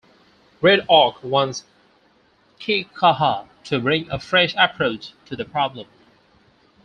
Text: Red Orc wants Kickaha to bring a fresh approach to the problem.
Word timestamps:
Red 0.61 0.83
Orc 0.89 1.23
wants 1.23 1.63
Kickaha 2.59 3.47
to 3.65 3.79
bring 3.79 4.09
a 4.09 4.17
fresh 4.17 4.55
approach 4.57 5.11
to 5.27 5.35
the 5.35 5.45
problem. 5.45 5.85